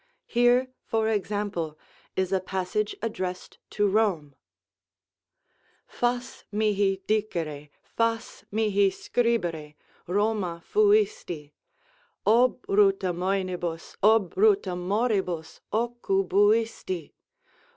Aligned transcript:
Here, 0.25 0.69
for 0.83 1.07
example, 1.09 1.77
is 2.15 2.31
a 2.31 2.39
passage 2.39 2.95
addressed 3.03 3.59
to 3.69 3.87
Rome: 3.87 4.33
"Fas 5.85 6.43
mihi 6.51 7.03
dicere, 7.07 7.69
fas 7.83 8.43
mihi 8.51 8.89
scribere 8.89 9.75
'Roma 10.07 10.63
fuisti,' 10.67 11.51
Obruta 12.25 13.13
moenibus, 13.13 13.95
obruta 14.01 14.75
moribus, 14.75 15.59
occubuisti. 15.71 17.11